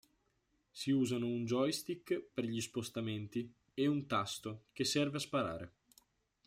Si 0.79 0.89
usano 0.89 1.27
un 1.27 1.45
joystick, 1.45 2.23
per 2.33 2.45
gli 2.45 2.59
spostamenti, 2.59 3.53
e 3.75 3.85
un 3.85 4.07
tasto, 4.07 4.63
che 4.73 4.83
serve 4.83 5.17
a 5.17 5.19
sparare. 5.19 5.73